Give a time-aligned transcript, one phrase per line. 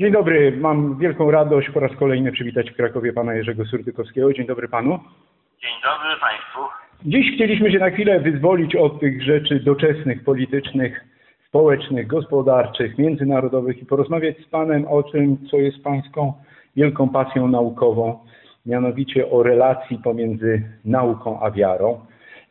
[0.00, 4.32] Dzień dobry, mam wielką radość po raz kolejny przywitać w Krakowie pana Jerzego Surdykowskiego.
[4.32, 4.98] Dzień dobry panu.
[5.62, 6.60] Dzień dobry Państwu.
[7.04, 11.04] Dziś chcieliśmy się na chwilę wyzwolić od tych rzeczy doczesnych, politycznych,
[11.48, 16.32] społecznych, gospodarczych, międzynarodowych i porozmawiać z panem o tym, co jest pańską
[16.76, 18.18] wielką pasją naukową,
[18.66, 22.00] mianowicie o relacji pomiędzy nauką a wiarą.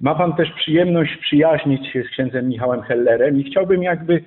[0.02, 4.24] Ma pan też przyjemność przyjaźnić się z księdzem Michałem Hellerem i chciałbym jakby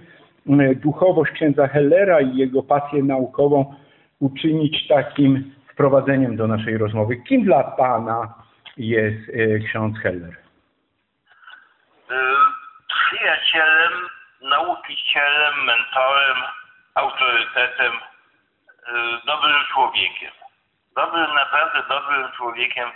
[0.77, 3.75] duchowość księdza Hellera i jego pasję naukową
[4.21, 7.17] uczynić takim wprowadzeniem do naszej rozmowy.
[7.17, 8.35] Kim dla pana
[8.77, 9.31] jest
[9.69, 10.37] ksiądz Heller?
[12.89, 13.93] Przyjacielem,
[14.43, 16.37] nauczycielem, mentorem,
[16.95, 17.93] autorytetem,
[19.27, 20.31] dobrym człowiekiem.
[20.97, 22.89] Dobrym, naprawdę dobrym człowiekiem,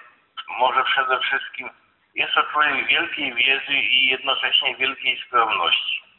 [0.58, 1.68] może przede wszystkim
[2.14, 6.09] jest to człowiek wielkiej wiedzy i jednocześnie wielkiej skromności.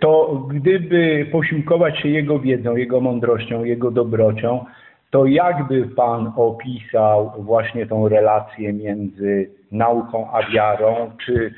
[0.00, 4.66] To gdyby posiłkować się jego wiedzą, jego mądrością, jego dobrocią,
[5.10, 11.54] to jakby pan opisał właśnie tą relację między nauką a wiarą, czy...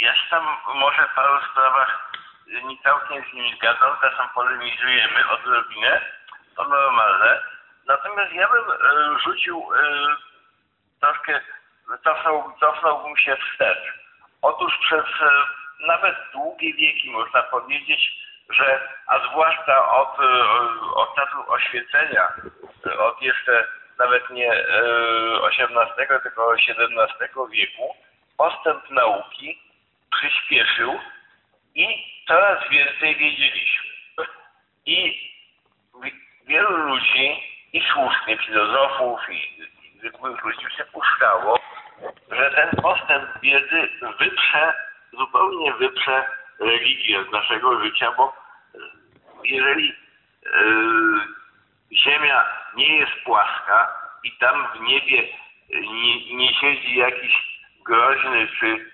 [0.00, 2.08] Ja się tam może w paru sprawach
[2.68, 6.00] nie całkiem z nim zgadzam, czasem polemizujemy odrobinę,
[6.56, 7.40] to normalne.
[7.86, 10.06] Natomiast ja bym e, rzucił e,
[11.00, 11.40] troszkę,
[12.04, 14.07] cofnął, cofnąłbym się wstecz.
[14.42, 15.30] Otóż przez e,
[15.86, 18.12] nawet długie wieki można powiedzieć,
[18.50, 20.18] że, a zwłaszcza od,
[20.94, 22.32] od czasu oświecenia,
[22.98, 24.52] od jeszcze nawet nie
[25.42, 27.96] XVIII, tylko XVII wieku,
[28.36, 29.58] postęp nauki
[30.10, 31.00] przyspieszył
[31.74, 31.86] i
[32.28, 33.88] coraz więcej wiedzieliśmy.
[34.86, 35.28] I
[36.46, 37.42] wielu ludzi,
[37.72, 39.68] i słusznie filozofów, i,
[39.98, 41.60] zwykłych ludzi przypuszczało,
[42.30, 43.88] że ten postęp wiedzy
[44.18, 44.74] wyprze,
[45.12, 46.24] zupełnie wyprze
[46.60, 48.32] religię z naszego życia, bo
[49.44, 50.50] jeżeli yy,
[51.92, 52.44] Ziemia
[52.76, 53.92] nie jest płaska
[54.24, 55.28] i tam w niebie
[55.70, 58.88] nie, nie siedzi jakiś groźny czy yy,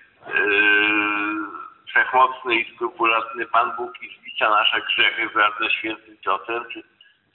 [1.87, 6.83] wszechmocny i skrupulatny Pan Bóg i zlicza nasze grzechy wraz ze świętym ciosem, czy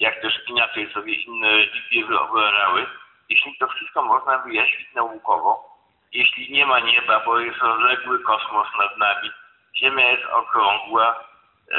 [0.01, 2.87] jak też inaczej sobie inne religie wyobrażały,
[3.31, 5.79] jeśli to wszystko można wyjaśnić naukowo,
[6.13, 9.31] jeśli nie ma nieba, bo jest rozległy kosmos nad nami,
[9.77, 11.25] Ziemia jest okrągła,
[11.71, 11.79] yy,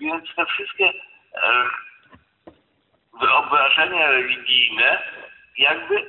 [0.00, 2.52] więc te wszystkie yy,
[3.20, 5.02] wyobrażenia religijne
[5.58, 6.08] jakby yy,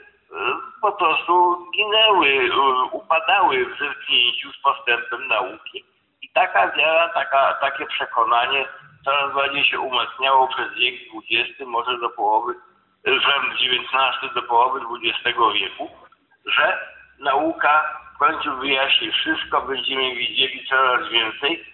[0.82, 2.50] po prostu ginęły,
[2.92, 5.86] upadały w zetknięciu z postępem nauki
[6.22, 8.66] i taka wiara, taka, takie przekonanie
[9.06, 10.96] coraz bardziej się umacniało przez wiek
[11.30, 12.54] XX, może do połowy,
[13.06, 15.92] że XIX do połowy XX wieku,
[16.46, 16.80] że
[17.20, 21.66] nauka w końcu wyjaśni wszystko, będziemy widzieli coraz więcej,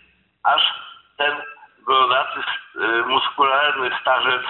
[0.43, 0.61] aż
[1.17, 1.35] ten
[1.85, 2.39] brodaty,
[3.05, 4.41] muskularny starzec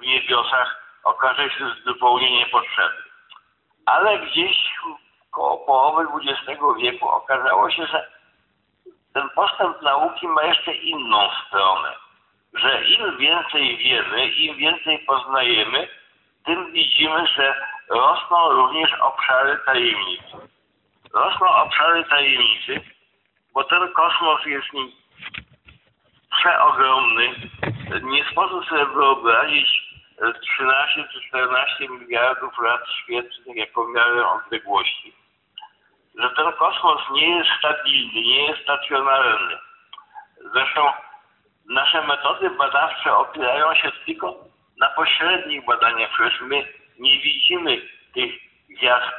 [0.00, 3.02] w niebiosach okaże się zupełnie niepotrzebny.
[3.86, 4.74] Ale gdzieś
[5.30, 8.10] koło połowy XX wieku okazało się, że
[9.14, 11.94] ten postęp nauki ma jeszcze inną stronę,
[12.54, 15.88] że im więcej wiemy, im więcej poznajemy,
[16.44, 17.54] tym widzimy, że
[17.88, 20.36] rosną również obszary tajemnicy.
[21.14, 22.80] Rosną obszary tajemnicy,
[23.54, 24.92] bo ten kosmos jest nim
[26.38, 27.34] przeogromny.
[28.02, 29.90] Nie sposób sobie wyobrazić
[30.40, 35.12] 13 czy 14 miliardów lat świetlnych jako miarę odległości.
[36.18, 39.58] Że ten kosmos nie jest stabilny, nie jest stacjonarny.
[40.52, 40.92] Zresztą
[41.70, 44.34] nasze metody badawcze opierają się tylko
[44.78, 46.10] na pośrednich badaniach.
[46.10, 46.68] Przecież my
[46.98, 47.82] nie widzimy
[48.14, 48.32] tych
[48.70, 49.14] gwiazd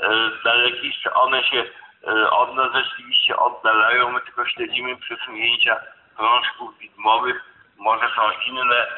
[0.00, 1.64] e, dalekich, czy one się
[2.06, 4.10] e, od nas rzeczywiście oddalają.
[4.10, 5.80] My tylko śledzimy przesunięcia
[6.16, 7.44] krążków widmowych.
[7.76, 8.88] Może są inne e,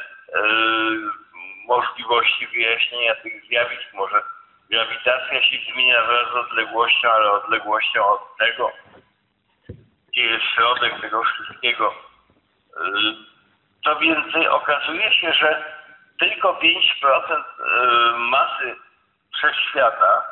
[1.67, 3.93] możliwości wyjaśnienia tych zjawisk.
[3.95, 4.23] Może
[4.71, 8.73] grawitacja się zmienia wraz z odległością, ale odległością od tego,
[10.09, 11.95] gdzie jest środek tego wszystkiego.
[13.85, 15.65] Co więcej, okazuje się, że
[16.19, 17.43] tylko 5%
[18.19, 18.77] masy
[19.35, 20.23] wszechświata,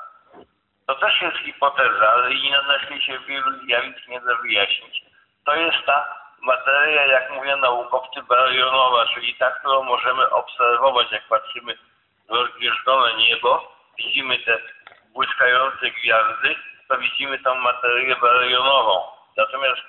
[0.86, 5.02] to też jest hipoteza, ale i na świecie wielu zjawisk nie da wyjaśnić.
[5.44, 11.78] To jest ta materia, jak mówią naukowcy, barionowa, czyli ta, którą możemy obserwować, jak patrzymy
[12.28, 14.58] w rozgwieżdżone niebo, widzimy te
[15.12, 16.56] błyskające gwiazdy,
[16.88, 19.02] to widzimy tą materię barionową.
[19.36, 19.82] Natomiast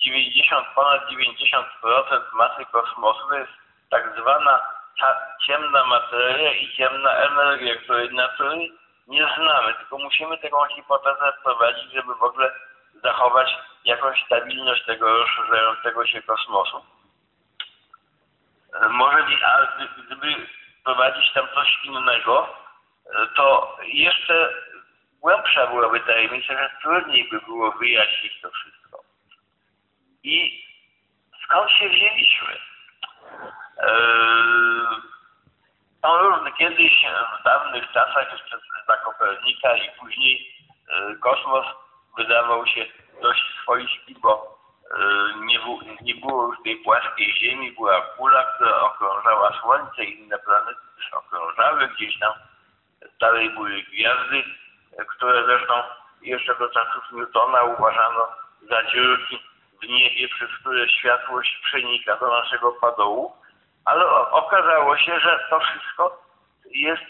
[0.00, 3.52] 90, ponad 90% masy kosmosu to jest
[3.90, 4.60] tak zwana
[5.46, 8.68] ciemna materia i ciemna energia, której natury
[9.06, 12.52] nie znamy, tylko musimy taką hipotezę wprowadzić, żeby w ogóle
[13.02, 16.84] zachować jakąś stabilność tego rozszerzającego się kosmosu.
[18.88, 19.66] Może a
[20.06, 20.46] gdyby
[20.84, 22.56] prowadzić tam coś innego,
[23.36, 24.54] to jeszcze
[25.20, 28.79] głębsza byłaby tajemnica, że trudniej by było wyjaśnić to wszystko.
[30.22, 30.64] I
[31.44, 32.58] skąd się wzięliśmy?
[36.02, 37.04] No kiedyś
[37.40, 38.58] w dawnych czasach jeszcze
[38.88, 40.54] za Kopernika i później
[41.20, 41.66] kosmos
[42.16, 42.86] wydawał się
[43.22, 44.58] dość swoisty, bo
[45.36, 45.60] nie,
[46.00, 51.88] nie było już tej płaskiej Ziemi, była kula, która okrążała Słońce, inne planety też okrążały
[51.88, 52.32] gdzieś tam.
[53.20, 54.44] Dalej były gwiazdy,
[55.08, 55.74] które zresztą
[56.22, 58.28] jeszcze do czasów Newtona uważano
[58.70, 59.49] za dziurki
[59.82, 63.32] w niebie, przez które światłość przenika do naszego padołu,
[63.84, 66.22] ale okazało się, że to wszystko
[66.70, 67.04] jest,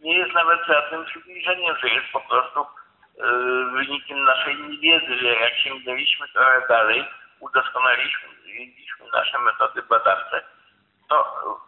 [0.00, 2.66] nie jest nawet żadnym przybliżeniem, że jest po prostu
[3.16, 7.04] yy, wynikiem naszej niewiedzy, że jak sięgnęliśmy trochę dalej,
[7.40, 8.28] udoskonaliliśmy
[9.12, 10.42] nasze metody badawcze,
[11.08, 11.60] to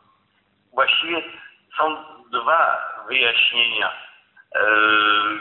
[0.73, 1.23] właściwie
[1.77, 3.93] są dwa wyjaśnienia,
[4.55, 5.41] yy,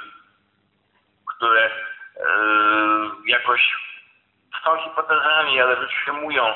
[1.25, 1.71] które
[2.15, 2.23] yy,
[3.25, 3.61] jakoś
[4.63, 6.53] są hipotezami, ale wytrzymują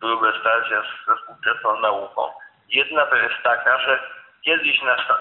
[0.00, 2.32] próbę starcia ze współczesną nauką.
[2.68, 4.00] Jedna to jest taka, że
[4.42, 4.80] kiedyś,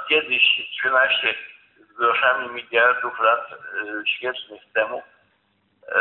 [0.10, 1.36] kiedyś 13
[1.78, 3.50] z groszami miliardów lat
[4.06, 5.04] świecznych temu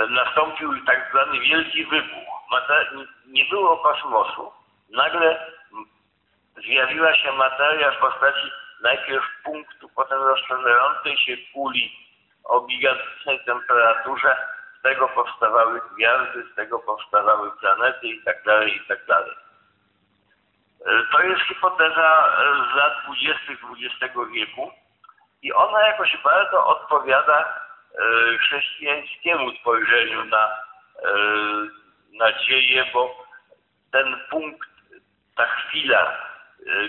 [0.09, 2.29] nastąpił tak zwany wielki wybuch.
[3.27, 4.53] Nie było kosmosu.
[4.91, 5.53] Nagle
[6.57, 8.53] zjawiła się materia w postaci
[8.83, 11.93] najpierw punktu, potem rozszerzającej się kuli
[12.45, 14.37] o gigantycznej temperaturze.
[14.79, 19.35] Z tego powstawały gwiazdy, z tego powstawały planety i tak dalej, i tak dalej.
[21.13, 22.35] To jest hipoteza
[22.73, 23.53] z lat 20.
[24.03, 24.73] XX wieku
[25.43, 27.69] i ona jakoś bardzo odpowiada
[28.41, 30.49] chrześcijańskiemu spojrzeniu na
[32.13, 33.27] nadzieję, bo
[33.93, 34.69] ten punkt,
[35.37, 36.17] ta chwila,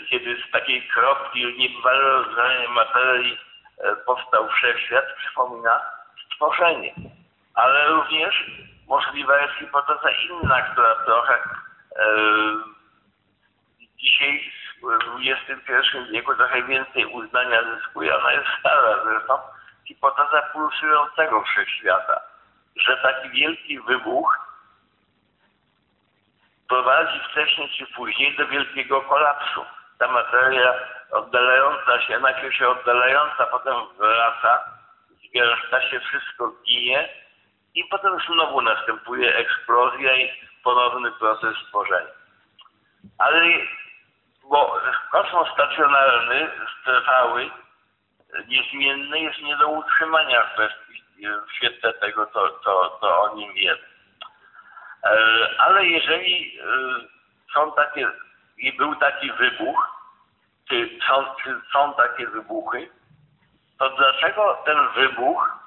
[0.10, 3.40] kiedy z takiej kropki niebywale materii
[4.06, 5.82] powstał wszechświat, przypomina
[6.26, 6.94] stworzenie.
[7.60, 8.46] Ale również
[8.88, 12.06] możliwa jest hipoteza inna, która trochę e,
[13.98, 14.52] dzisiaj
[14.82, 18.18] w XXI wieku trochę więcej uznania zyskuje.
[18.18, 19.38] Ona jest stara zresztą.
[19.88, 22.22] Hipoteza pulsującego wszechświata,
[22.76, 24.40] że taki wielki wybuch
[26.70, 29.66] prowadzi wcześniej czy później do wielkiego kolapsu.
[29.98, 30.74] Ta materia
[31.12, 34.60] oddalająca się, najpierw się oddalająca, potem wraca,
[35.30, 37.10] zgęszcza się, wszystko ginie
[37.76, 40.32] i potem znowu następuje eksplozja i
[40.64, 42.14] ponowny proces tworzenia.
[43.18, 43.42] Ale
[44.50, 44.80] bo
[45.12, 46.50] kosmos stacjonarny,
[46.86, 47.50] trwały,
[48.48, 50.70] niezmienny jest nie do utrzymania w,
[51.48, 53.82] w świetle tego, co, co, co o nim wiemy.
[55.04, 56.64] E, ale jeżeli e,
[57.54, 58.08] są takie,
[58.58, 59.88] i był taki wybuch,
[60.70, 62.90] czy są, czy są takie wybuchy,
[63.80, 65.59] to dlaczego ten wybuch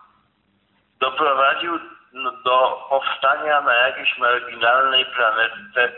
[1.03, 1.79] doprowadził
[2.45, 5.93] do powstania na jakiejś marginalnej planetce e,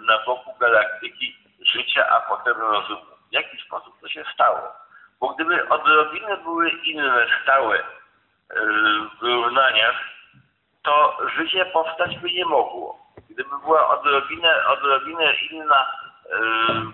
[0.00, 1.36] na boku galaktyki
[1.72, 3.12] życia, a potem rozumu?
[3.30, 4.72] W jaki sposób to się stało?
[5.20, 7.82] Bo gdyby odrobinę były inne stałe
[9.16, 9.96] w wyrównaniach,
[10.82, 12.98] to życie powstać by nie mogło.
[13.30, 15.86] Gdyby była odrobinę, odrobinę inna
[16.30, 16.92] yy,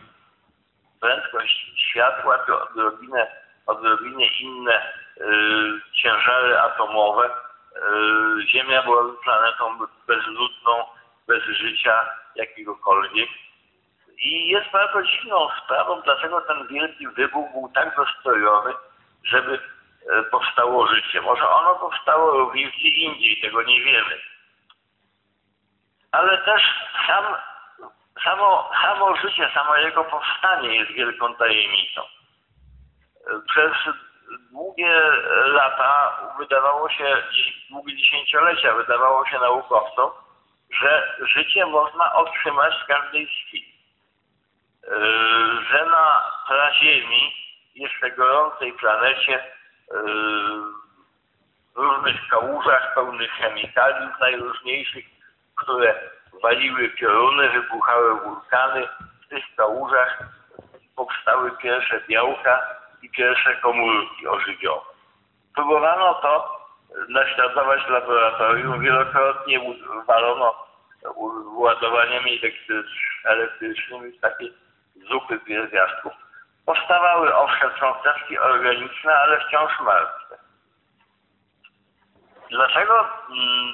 [1.00, 3.26] prędkość światła, to odrobinę,
[3.68, 7.30] odrobinę inne yy, ciężary atomowe,
[7.75, 10.84] yy, Ziemia byłaby planetą bezludną,
[11.26, 13.28] bez życia jakiegokolwiek.
[14.18, 18.75] I jest bardzo dziwną sprawą, dlaczego ten wielki wybuch był tak dostrojowy,
[19.25, 19.58] żeby
[20.08, 21.20] E, powstało życie.
[21.20, 24.20] Może ono powstało również gdzie indziej, tego nie wiemy.
[26.12, 26.62] Ale też
[27.06, 27.25] sam,
[28.25, 32.02] samo, samo życie, samo jego powstanie jest wielką tajemnicą.
[33.49, 33.73] Przez
[34.50, 35.00] długie
[35.44, 37.16] lata wydawało się,
[37.70, 40.11] długie dziesięciolecia wydawało się naukowcom,
[40.80, 43.75] że życie można otrzymać w każdej chwili.
[44.85, 44.90] E,
[45.70, 47.35] że na praziemi,
[47.75, 49.44] jeszcze gorącej planecie,
[51.75, 55.04] w różnych kałużach pełnych chemikaliów najróżniejszych
[55.62, 55.94] które
[56.42, 58.88] waliły pioruny, wybuchały wulkany.
[59.26, 60.18] W tych kałużach
[60.97, 64.87] powstały pierwsze białka i pierwsze komórki ożywiowe.
[65.55, 66.59] Próbowano to
[67.09, 68.81] naśladować w laboratorium.
[68.81, 69.61] Wielokrotnie
[70.07, 70.69] walono
[71.57, 72.40] ładowaniami
[73.25, 74.47] elektrycznymi w takie
[75.09, 76.12] zupy pierwiastków.
[76.67, 80.38] Powstawały owszem cząsteczki organiczne, ale wciąż martwe.
[82.50, 83.73] Dlaczego mm,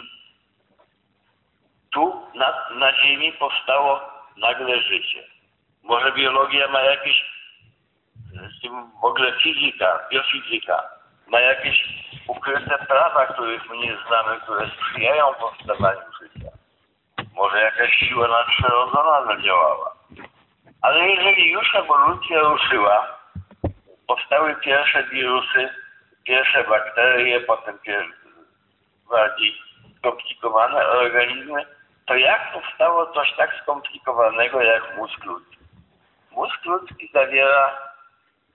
[1.92, 4.00] tu na, na Ziemi powstało
[4.36, 5.24] nagle życie?
[5.82, 7.24] Może biologia ma jakieś,
[9.00, 10.82] w ogóle fizyka, biofizyka,
[11.26, 11.84] ma jakieś
[12.28, 16.48] ukryte prawa, których my nie znamy, które sprzyjają powstawaniu życia.
[17.34, 19.94] Może jakaś siła nadprzyrodzona zadziałała.
[20.82, 23.18] Ale jeżeli już ewolucja ruszyła,
[24.06, 25.68] powstały pierwsze wirusy,
[26.24, 27.78] pierwsze bakterie, potem
[29.10, 29.54] bardziej
[29.98, 31.66] skomplikowane organizmy,
[32.06, 35.58] to jak powstało coś tak skomplikowanego jak mózg ludzki?
[36.30, 37.83] Mózg ludzki zawiera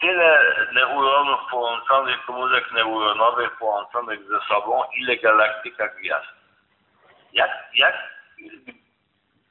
[0.01, 6.27] tyle neuronów połączonych, komórek neuronowych połączonych ze sobą, ile galaktyka gwiazd.
[7.34, 7.96] Jak, jak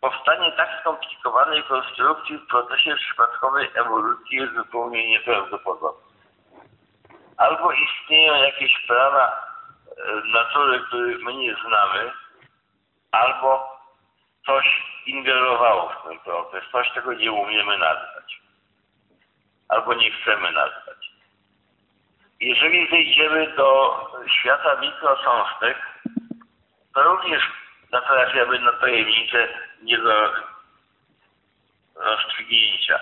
[0.01, 6.09] powstanie tak skomplikowanej konstrukcji w procesie przypadkowej ewolucji jest zupełnie nieprawdopodobne.
[7.37, 12.13] Albo istnieją jakieś prawa e, natury, których my nie znamy,
[13.13, 13.79] albo
[14.47, 18.41] coś ingerowało w ten proces, coś, czego nie umiemy nazwać,
[19.69, 21.11] albo nie chcemy nazwać.
[22.41, 24.01] Jeżeli zejdziemy do
[24.41, 25.77] świata mikrocząstek,
[26.95, 27.43] to również
[27.93, 29.49] natrafiamy na tajemnice
[29.83, 30.33] nie do
[31.97, 33.01] rozstrzygnięcia,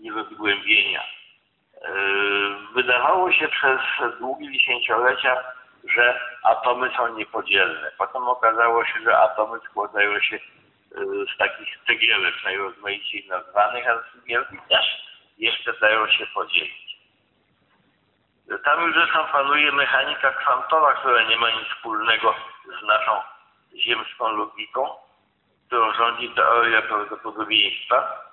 [0.00, 1.02] nie do zgłębienia.
[1.02, 1.90] E,
[2.74, 5.44] wydawało się przez długie dziesięciolecia,
[5.94, 7.90] że atomy są niepodzielne.
[7.98, 10.40] Potem okazało się, że atomy składają się e,
[11.34, 16.98] z takich cegiełek najrozmaiciej nazwanych, a cegiełki też jeszcze dają się podzielić.
[18.64, 22.34] Tam już zresztą panuje mechanika kwantowa, która nie ma nic wspólnego
[22.80, 23.22] z naszą
[23.76, 24.88] ziemską logiką,
[25.66, 28.24] którą rządzi teoria prawdopodobieństwa,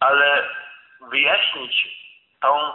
[0.00, 0.48] ale
[1.10, 1.88] wyjaśnić
[2.40, 2.72] tą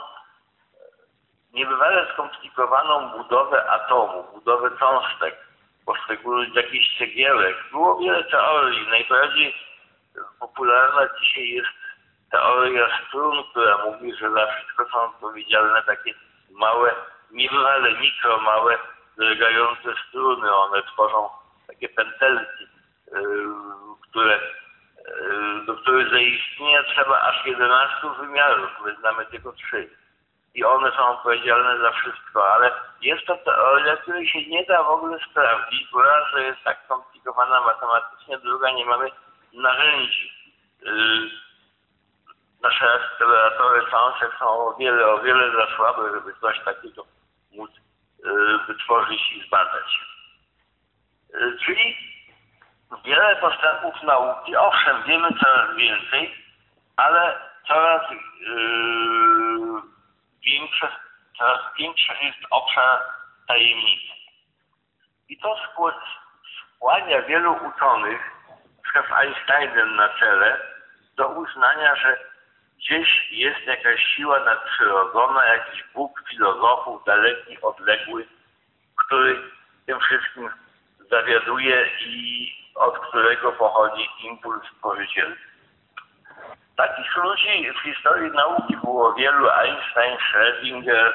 [1.53, 5.47] niebywale skomplikowaną budowę atomu, budowę cząstek,
[5.85, 7.57] poszczególnych jakichś cegiełek.
[7.71, 8.87] Było wiele teorii.
[8.87, 9.55] Najbardziej
[10.39, 11.86] popularna dzisiaj jest
[12.31, 16.13] teoria strun, która mówi, że za wszystko są odpowiedzialne takie
[16.51, 16.95] małe,
[17.31, 18.77] niebywale mikro, małe,
[19.17, 20.55] drgające struny.
[20.55, 21.29] One tworzą
[21.67, 23.19] takie pętelki, y,
[24.09, 28.69] które, y, do których zaistnienia trzeba aż 11 wymiarów.
[28.85, 29.89] My znamy tylko trzy.
[30.55, 34.89] I one są odpowiedzialne za wszystko, ale jest to teoria, której się nie da w
[34.89, 39.11] ogóle sprawdzić, bo raz, że jest tak skomplikowana matematycznie, druga, nie mamy
[39.53, 40.31] narzędzi.
[42.57, 47.05] Y, nasze akceleratory cząstek są o wiele, o wiele za słabe, żeby coś takiego
[47.51, 47.71] móc
[48.67, 49.99] wytworzyć i zbadać.
[51.35, 51.97] Y, czyli
[53.05, 56.35] wiele postępów nauki, owszem, wiemy coraz więcej,
[56.95, 59.81] ale coraz yy,
[60.45, 60.91] większe,
[61.37, 63.01] coraz większy jest obszar
[63.47, 64.13] tajemnicy.
[65.29, 65.55] I to
[66.77, 68.37] skłania wielu uczonych,
[68.93, 70.57] z Einsteinem na czele,
[71.17, 72.17] do uznania, że
[72.87, 78.27] gdzieś jest jakaś siła nadprzyrodzona, jakiś Bóg filozofów daleki, odległy,
[78.95, 79.41] który
[79.85, 80.49] tym wszystkim
[81.11, 85.43] zawiaduje i od którego pochodzi impuls pożycielski.
[86.77, 91.11] Takich ludzi w historii nauki było wielu, Einstein, Schrödinger,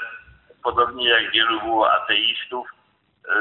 [0.62, 2.68] podobnie jak wielu było ateistów,
[3.28, 3.34] yy,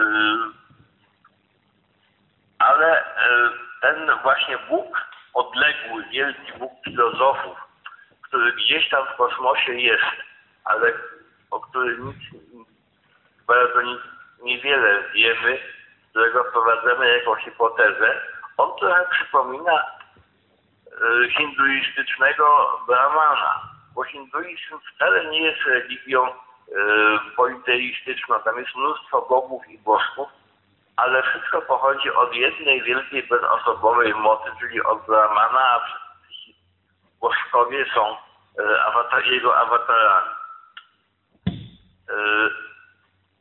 [2.59, 5.01] ale yy, ten właśnie Bóg,
[5.33, 7.70] odległy, wielki Bóg filozofów,
[8.31, 10.03] który gdzieś tam w kosmosie jest,
[10.65, 10.93] ale
[11.51, 12.17] o którym nic,
[13.47, 13.99] bardzo nic,
[14.41, 15.59] niewiele wiemy,
[16.09, 18.21] którego wprowadzamy jako hipotezę,
[18.57, 23.61] on trochę przypomina e, hinduistycznego Brahmana,
[23.95, 26.33] bo hinduizm wcale nie jest religią e,
[27.35, 30.29] politeistyczną, tam jest mnóstwo bogów i bożków,
[30.95, 36.00] ale wszystko pochodzi od jednej wielkiej bezosobowej mocy, czyli od Brahmana, a
[37.21, 38.17] bożkowie są
[38.59, 40.29] e, awatar, jego awatarami.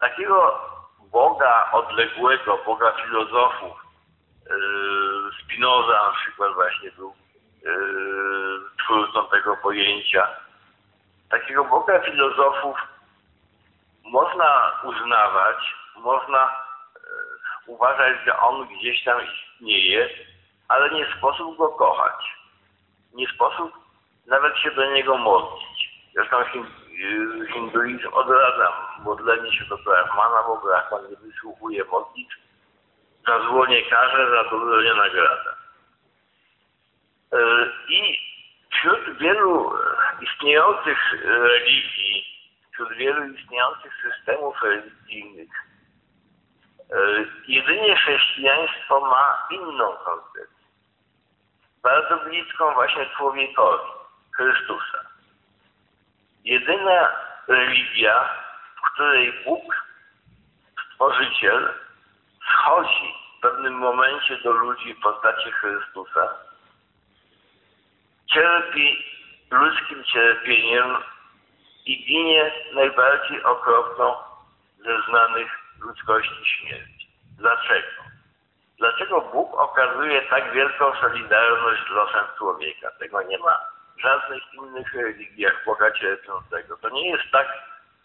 [0.01, 0.61] Takiego
[1.13, 3.85] Boga odległego, Boga filozofów.
[4.51, 7.15] Yy, Spinoza na przykład właśnie był
[8.85, 10.29] twórcą tego pojęcia.
[11.31, 12.79] Takiego Boga filozofów
[14.05, 16.57] można uznawać, można
[17.67, 20.09] uważać, że on gdzieś tam istnieje,
[20.69, 22.40] ale nie sposób go kochać.
[23.15, 23.73] Nie sposób
[24.27, 25.91] nawet się do niego modlić.
[26.15, 28.73] Zresztą y, hinduizm odradza
[29.05, 32.37] modlenie się do Brahmana, bo Brahman nie wysłuchuje modlitw,
[33.27, 35.51] za zło nie karze, za dobro nie nagradza.
[37.35, 38.19] Y, I
[38.73, 39.73] wśród wielu
[40.21, 42.25] istniejących religii,
[42.73, 45.51] wśród wielu istniejących systemów religijnych,
[46.93, 50.60] y, jedynie chrześcijaństwo ma inną koncepcję
[51.83, 53.91] bardzo bliską właśnie człowiekowi,
[54.37, 54.99] Chrystusa.
[56.45, 57.09] Jedyna
[57.49, 58.29] religia,
[58.77, 59.87] w której Bóg,
[60.87, 61.75] Stworzyciel,
[62.53, 66.29] schodzi w pewnym momencie do ludzi w postaci Chrystusa,
[68.27, 69.05] cierpi
[69.51, 70.97] ludzkim cierpieniem
[71.87, 74.15] i ginie najbardziej okropną
[74.79, 77.09] ze znanych ludzkości śmierci.
[77.39, 78.10] Dlaczego?
[78.81, 82.91] Dlaczego Bóg okazuje tak wielką solidarność z losem człowieka?
[82.91, 83.59] Tego nie ma
[83.97, 86.77] w żadnych innych religiach Boga cierpiącego.
[86.77, 87.49] To nie jest tak,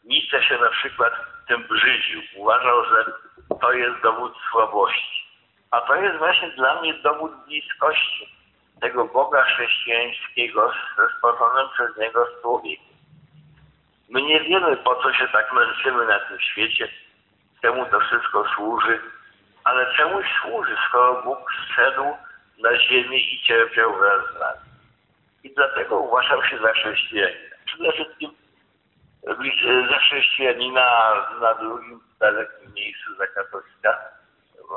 [0.04, 1.14] Nietzsche się na przykład
[1.48, 2.22] tym brzydził.
[2.36, 3.06] Uważał, że
[3.62, 5.26] to jest dowód słabości.
[5.72, 8.30] A to jest właśnie dla mnie dowód bliskości
[8.82, 12.96] tego Boga chrześcijańskiego ze stworzonym przez Niego człowiekiem.
[14.10, 16.88] My nie wiemy, po co się tak męczymy na tym świecie,
[17.62, 19.02] czemu to wszystko służy,
[19.66, 22.04] ale czemuś służy, skoro Bóg zszedł
[22.60, 24.70] na ziemię i cierpiał wraz z nami.
[25.44, 27.56] I dlatego uważam się za chrześcijanina.
[27.66, 28.32] Przede wszystkim
[29.92, 34.00] za chrześcijanina na drugim dalekim miejscu za katolika.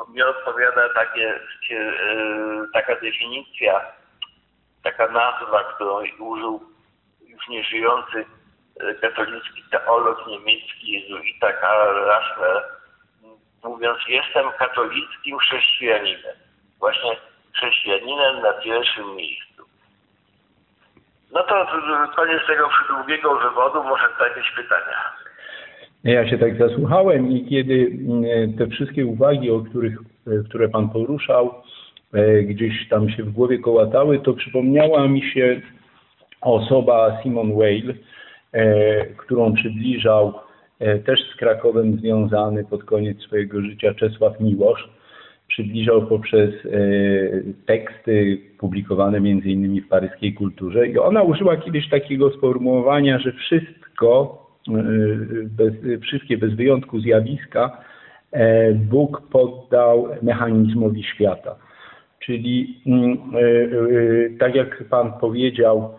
[0.09, 1.39] Mnie odpowiada takie,
[1.71, 1.85] e,
[2.73, 3.81] taka definicja,
[4.83, 6.61] taka nazwa, którą użył
[7.21, 8.25] już nieżyjący
[8.79, 12.78] e, katolicki teolog niemiecki jezuita Karl Raschler,
[13.63, 16.35] mówiąc, jestem katolickim chrześcijaninem.
[16.79, 17.11] Właśnie
[17.53, 19.63] chrześcijaninem na pierwszym miejscu.
[21.33, 21.67] No to
[22.15, 25.19] koniec tego przydługiego wywodu, może jakieś pytania.
[26.03, 30.89] Ja się tak zasłuchałem i kiedy mm, te wszystkie uwagi, o których, e, które Pan
[30.89, 31.53] poruszał,
[32.13, 35.61] e, gdzieś tam się w głowie kołatały, to przypomniała mi się
[36.41, 37.95] osoba Simon Weil,
[38.51, 40.39] e, którą przybliżał
[41.05, 44.89] też z Krakowem związany pod koniec swojego życia Czesław Miłosz.
[45.47, 46.69] Przybliżał poprzez e,
[47.65, 54.71] teksty publikowane innymi w paryskiej kulturze i ona użyła kiedyś takiego sformułowania, że wszystko, e,
[55.45, 57.77] bez, wszystkie bez wyjątku zjawiska
[58.75, 61.55] Bóg poddał mechanizmowi świata.
[62.19, 63.17] Czyli mm,
[64.39, 65.93] tak jak Pan powiedział,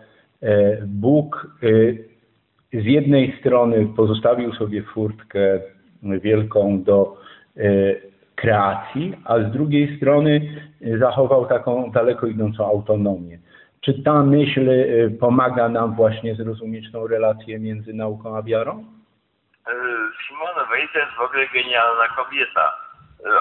[0.87, 1.57] Bóg
[2.73, 5.59] z jednej strony pozostawił sobie furtkę
[6.03, 7.17] wielką do
[7.57, 7.61] e,
[8.35, 10.63] kreacji, a z drugiej strony
[10.99, 13.39] zachował taką daleko idącą autonomię.
[13.81, 18.85] Czy ta myśl e, pomaga nam właśnie zrozumieć tą relację między nauką a wiarą?
[19.67, 19.73] E,
[20.27, 22.75] Simona Weil jest w ogóle genialna kobieta.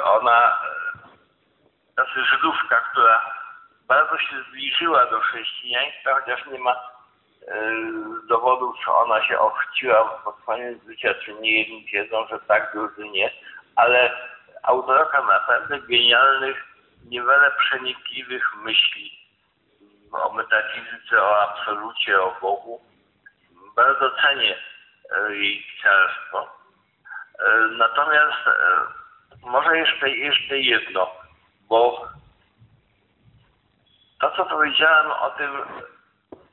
[0.05, 0.59] Ona,
[1.95, 3.21] znaczy Żydówka, która
[3.89, 6.90] bardzo się zbliżyła do chrześcijaństwa, chociaż nie ma
[7.51, 12.73] Y, dowodów, czy ona się ochciła pod koniec życia, czy nie jedni wiedzą, że tak,
[12.73, 13.31] drudzy nie,
[13.77, 14.11] ale
[14.63, 16.65] autorka naprawdę genialnych,
[17.05, 19.21] niewiele przenikliwych myśli
[20.13, 22.81] o metafizyce, o absolucie, o Bogu.
[23.77, 24.57] Bardzo cenię
[25.29, 26.43] y, jej pisarstwo.
[26.45, 28.39] Y, natomiast
[29.43, 31.11] może jeszcze, jeszcze jedno,
[31.69, 32.09] bo
[34.21, 35.51] to, co powiedziałem o tym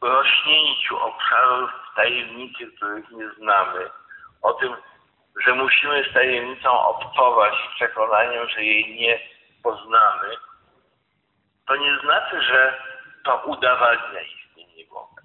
[0.02, 3.90] rośnięciu obszarów tajemnicy, których nie znamy,
[4.42, 4.76] o tym,
[5.46, 9.20] że musimy z tajemnicą obcować z przekonaniem, że jej nie
[9.64, 10.38] poznamy,
[11.68, 12.82] to nie znaczy, że
[13.26, 15.22] to udowadnia istnienie Boga.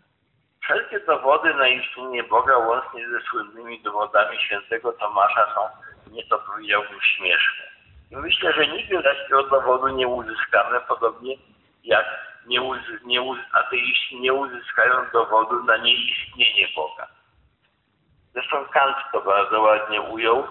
[0.63, 5.61] Wszelkie dowody na istnienie Boga, łącznie ze słynnymi dowodami świętego Tomasza, są,
[6.11, 7.65] nieco powiedziałbym, śmieszne.
[8.11, 11.37] I myślę, że nigdy takiego dowodu nie uzyskamy, podobnie
[11.85, 12.61] jak nie,
[13.05, 13.21] nie,
[13.53, 17.07] ateiści nie uzyskają dowodu na nieistnienie Boga.
[18.33, 20.47] Zresztą Kant to bardzo ładnie ujął, e,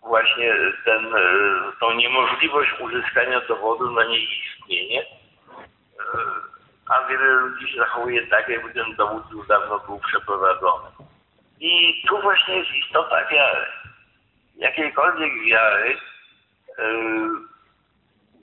[0.00, 1.20] właśnie ten, e,
[1.80, 5.06] tą niemożliwość uzyskania dowodu na nieistnienie, e,
[6.88, 10.88] a wiele ludzi się zachowuje tak, jakby ten dowód już dawno był przeprowadzony.
[11.60, 13.66] I tu właśnie jest istota wiary.
[14.56, 15.96] Jakiejkolwiek wiary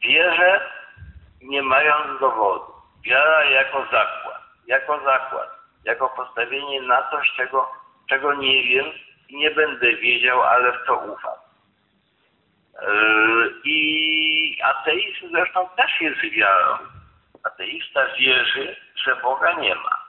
[0.01, 0.78] wierzę
[1.41, 2.73] nie mając dowodu.
[3.03, 5.49] Wiara jako zakład, jako zakład,
[5.85, 7.71] jako postawienie na coś, czego,
[8.09, 8.85] czego nie wiem
[9.29, 11.37] i nie będę wiedział, ale w co ufam.
[13.63, 16.77] I ateizm zresztą też jest wiarą.
[17.43, 18.75] Ateista wierzy,
[19.05, 19.99] że Boga nie ma.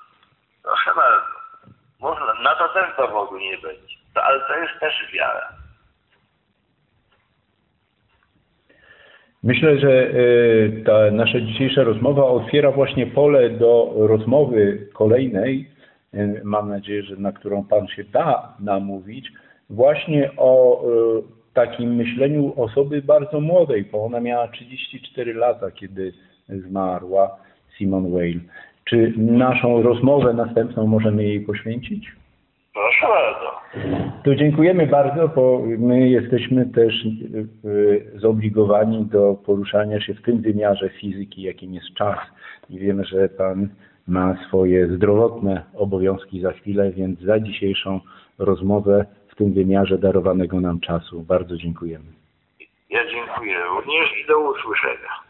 [0.63, 1.41] Proszę bardzo.
[2.01, 3.97] Można, na to też dowodu nie będzie.
[4.15, 5.60] To, ale to jest też wiara.
[9.43, 10.13] Myślę, że e,
[10.85, 15.69] ta nasza dzisiejsza rozmowa otwiera właśnie pole do rozmowy kolejnej,
[16.15, 19.33] e, mam nadzieję, że na którą Pan się da namówić,
[19.71, 20.87] właśnie o e,
[21.55, 26.13] takim myśleniu osoby bardzo młodej, bo ona miała 34 lata, kiedy
[26.49, 27.37] zmarła
[27.79, 28.41] Simon Weil.
[28.85, 32.20] Czy naszą rozmowę następną możemy jej poświęcić?
[32.73, 33.61] Proszę bardzo.
[34.25, 37.05] To dziękujemy bardzo, bo my jesteśmy też
[37.65, 42.19] y, zobligowani do poruszania się w tym wymiarze fizyki, jakim jest czas.
[42.71, 43.69] I wiemy, że Pan
[44.09, 48.01] ma swoje zdrowotne obowiązki za chwilę, więc za dzisiejszą
[48.39, 52.05] rozmowę w tym wymiarze darowanego nam czasu bardzo dziękujemy.
[52.91, 55.30] Ja dziękuję również i do usłyszenia.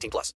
[0.01, 0.29] 18 plus.